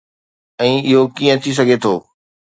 [0.63, 1.93] ۽ اهو ڪيئن ٿي سگهي ٿو؟